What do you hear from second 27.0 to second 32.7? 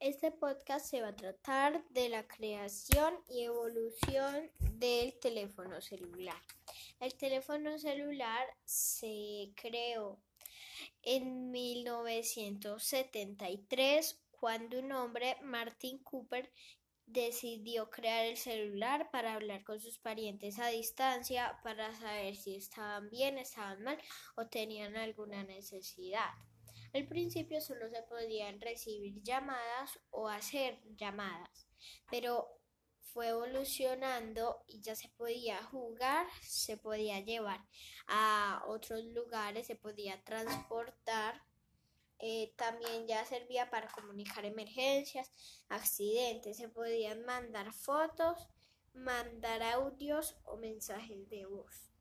principio solo se podían recibir llamadas o hacer llamadas, pero